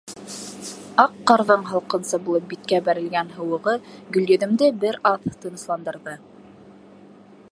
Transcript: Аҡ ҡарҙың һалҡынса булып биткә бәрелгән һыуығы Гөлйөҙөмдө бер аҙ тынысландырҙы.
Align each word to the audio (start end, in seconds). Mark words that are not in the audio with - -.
Аҡ 1.01 1.11
ҡарҙың 1.31 1.65
һалҡынса 1.71 2.19
булып 2.29 2.47
биткә 2.53 2.79
бәрелгән 2.87 3.29
һыуығы 3.35 3.75
Гөлйөҙөмдө 4.17 4.69
бер 4.85 4.99
аҙ 5.13 5.31
тынысландырҙы. 5.45 6.19